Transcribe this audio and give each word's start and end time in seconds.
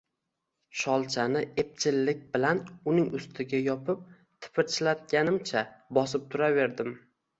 Sholchani 0.83 1.43
epchillik 1.63 2.23
bilan 2.37 2.61
uning 2.93 3.05
ustiga 3.19 3.59
yopib, 3.67 4.01
tipirchilatganimcha 4.47 5.63
bosib 5.99 6.27
turaverdim 6.33 6.91